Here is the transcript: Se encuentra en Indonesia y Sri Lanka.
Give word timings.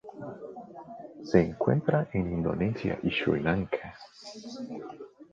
Se 1.21 1.39
encuentra 1.39 2.07
en 2.13 2.33
Indonesia 2.33 2.97
y 3.03 3.11
Sri 3.11 3.39
Lanka. 3.39 3.95